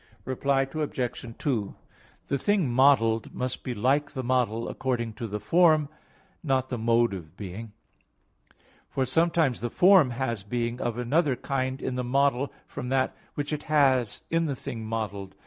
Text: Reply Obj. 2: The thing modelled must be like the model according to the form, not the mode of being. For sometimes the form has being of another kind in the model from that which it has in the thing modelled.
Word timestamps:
Reply 0.25 0.63
Obj. 0.63 1.35
2: 1.37 1.75
The 2.25 2.37
thing 2.39 2.71
modelled 2.71 3.31
must 3.35 3.61
be 3.63 3.75
like 3.75 4.09
the 4.13 4.23
model 4.23 4.67
according 4.67 5.13
to 5.13 5.27
the 5.27 5.39
form, 5.39 5.89
not 6.41 6.69
the 6.69 6.79
mode 6.79 7.13
of 7.13 7.37
being. 7.37 7.73
For 8.89 9.05
sometimes 9.05 9.61
the 9.61 9.69
form 9.69 10.09
has 10.09 10.41
being 10.41 10.81
of 10.81 10.97
another 10.97 11.35
kind 11.35 11.79
in 11.83 11.93
the 11.97 12.03
model 12.03 12.51
from 12.65 12.89
that 12.89 13.15
which 13.35 13.53
it 13.53 13.61
has 13.69 14.23
in 14.31 14.45
the 14.47 14.55
thing 14.55 14.83
modelled. 14.87 15.35